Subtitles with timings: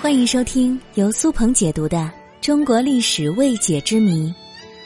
[0.00, 1.98] 欢迎收听由苏鹏解读的
[2.40, 4.28] 《中国历史未解之谜》，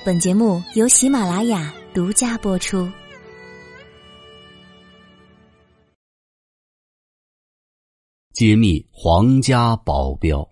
[0.05, 2.91] 本节目由喜马拉雅独家播出。
[8.33, 10.47] 揭秘皇家保镖。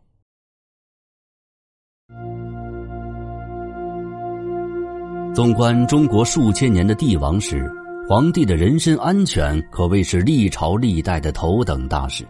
[5.34, 7.68] 纵观中国数千年的帝王史，
[8.08, 12.24] 皇帝的人身安全可谓是历朝历代的头等大事。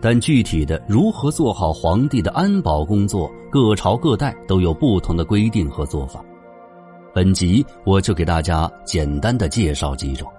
[0.00, 6.24] 但具体的如何做好皇帝的安保工作，各朝各代都有不同的规定和做法。
[7.14, 10.30] 本集我就给大家简单的介绍几种。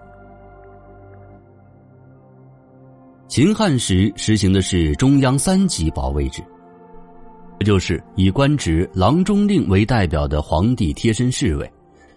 [3.28, 6.42] 秦汉时实行的是中央三级保卫制，
[7.60, 11.72] 这就是以官职郎中令为代表的皇帝贴身侍卫，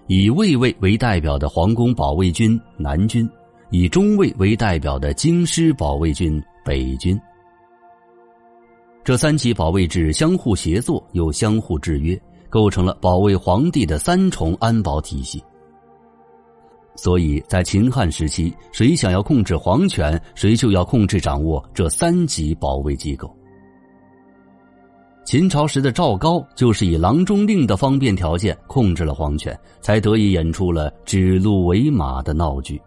[0.07, 3.29] 以卫尉为代表的皇宫保卫军南军，
[3.71, 7.21] 以中尉为代表的京师保卫军北军。
[9.05, 12.17] 这三级保卫制相互协作又相互制约，
[12.49, 15.43] 构成了保卫皇帝的三重安保体系。
[16.95, 23.35] 所以在秦汉时期，谁想要控制皇权，谁就要控制掌握这三级保卫机构。
[25.25, 32.81] 秦朝时的赵高就是以郎中令的方便条件控制了皇权，才得以演出了指鹿为马的闹剧。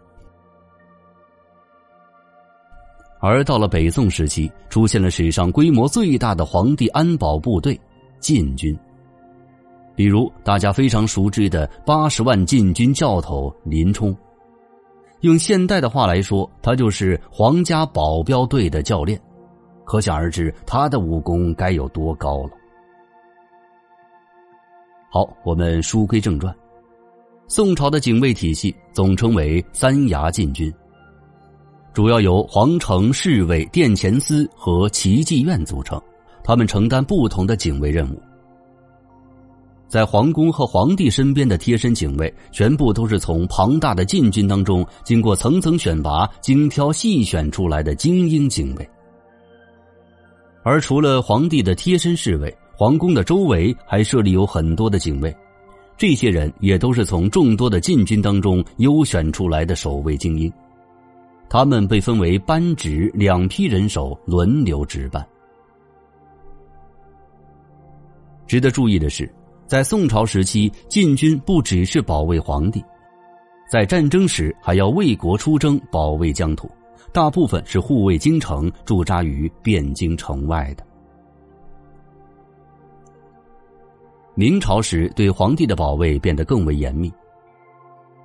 [3.20, 7.78] 而到了北宋时期，出现了史上规模最大的皇帝安保部队——
[8.20, 8.76] 禁军。
[9.94, 14.14] 比如大家非常熟知的八十万禁军教头林冲，
[15.20, 19.18] 用现代的话来说，他就是皇家保镖队的教练。
[19.84, 22.50] 可想而知，他的武功该有多高了。
[25.10, 26.54] 好，我们书归正传，
[27.48, 30.70] 宋朝的警卫体系总称为三衙禁军。
[31.96, 35.98] 主要由皇城侍卫、殿前司和奇妓院组成，
[36.44, 38.20] 他们承担不同的警卫任务。
[39.88, 48.86] 在皇宫和皇帝身边的贴身警卫，全部都是从庞大的禁军当中经过层层选拔、精挑细选出来的精英警卫。
[50.62, 55.34] 而除了皇帝的贴身侍卫，皇宫的周围还设立有很多的警卫，
[55.96, 60.52] 这些人也都是从众多的禁军当中优选出来的守卫精英。
[61.48, 65.26] 他们被分为班职两批人手轮流值班。
[68.46, 69.32] 值得注意的是，
[69.66, 72.84] 在宋朝时期，禁军不只是保卫皇帝，
[73.68, 76.70] 在战争时还要为国出征，保卫疆土，
[77.12, 80.84] 大部分是护卫京城，驻扎于汴京城外的。
[84.34, 87.12] 明朝时，对皇帝的保卫变得更为严密。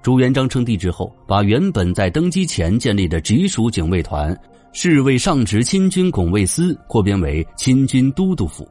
[0.02, 4.36] 朱元璋称帝之后，把原本在登基前建立的直属警卫团——
[4.74, 8.68] 侍卫上职亲军拱卫司，扩编为亲军都督府。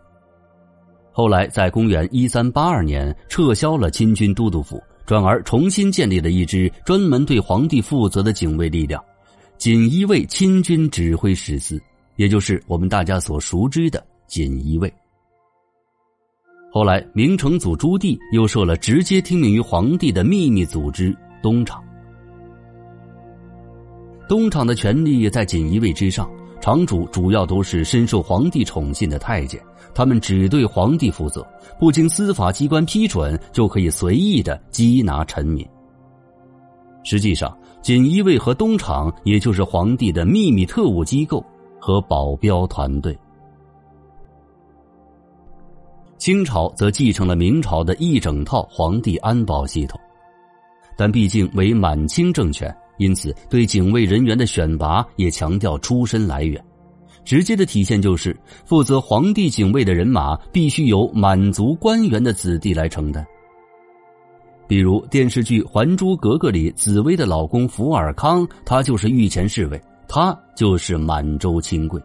[1.13, 9.01] 后来，在公元一三八二年，撤销了亲军都督府，转而重新建立了一支专门对皇帝负责的警卫力量——
[9.57, 11.81] 锦衣卫亲军指挥使司，
[12.17, 14.93] 也就是我们大家所熟知的锦衣卫。
[16.73, 21.83] 后来，明成祖朱棣又设了直接听命于皇帝的秘密组织东厂。
[24.29, 29.61] 东厂的权力在锦衣卫之上，厂主主要都是深受皇帝宠信的太监，
[29.93, 31.45] 他们只对皇帝负责，
[31.77, 35.67] 不经司法机关批准就可以随意的缉拿臣民。
[37.03, 37.53] 实际上，
[37.83, 41.45] 锦衣卫和东厂也就是皇帝的秘密特务机构
[41.81, 43.19] 和保镖团队。
[46.21, 49.99] 清朝则继承了明朝的一整套皇帝安保系统，
[50.95, 56.63] 但毕竟为满清政权，因此对警卫人员的选拔也强调出身来源。
[57.25, 63.27] 直接的体现就是，负责皇帝警卫的人马必须由满族官员的子弟来承担。
[64.69, 71.99] 比如电视剧《还珠格格》里，紫薇的老公福尔康，他就是御前侍卫，他就是满洲亲贵。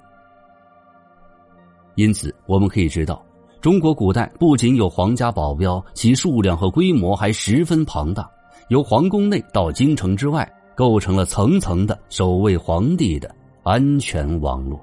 [1.96, 3.22] 因此，我们可以知道。
[3.66, 8.29] 中国古代不仅有皇家保镖，其数量和规模还十分庞大，
[8.70, 13.28] 由皇宫内到京城之外，构成了层层的守卫皇帝的
[13.64, 14.79] 安全网络。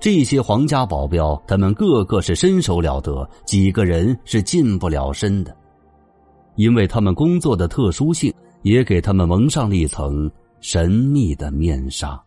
[0.00, 5.54] 这些皇家保镖，他们个个是身手了得，几个人是近不了身的，
[6.54, 8.32] 因为他们工作的特殊性，
[8.62, 10.30] 也给他们蒙上了一层
[10.62, 12.18] 神秘的面纱。